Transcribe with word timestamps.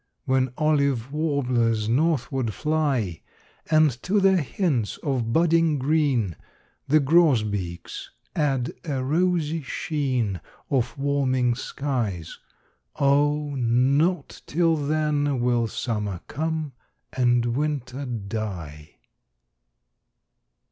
When 0.25 0.51
olive 0.57 1.11
warblers 1.13 1.87
northward 1.87 2.55
fly, 2.55 3.21
And 3.69 3.91
to 4.01 4.19
their 4.19 4.37
hints 4.41 4.97
of 5.03 5.31
budding 5.31 5.77
green 5.77 6.37
The 6.87 6.99
grosbeaks 6.99 8.09
add 8.35 8.73
a 8.83 9.03
rosy 9.03 9.61
sheen 9.61 10.41
Of 10.71 10.97
warming 10.97 11.53
skies: 11.53 12.39
O, 12.95 13.53
not 13.53 14.41
till 14.47 14.75
then 14.75 15.39
Will 15.39 15.67
summer 15.67 16.21
come 16.27 16.73
and 17.13 17.55
winter 17.55 18.07
die! 18.07 18.95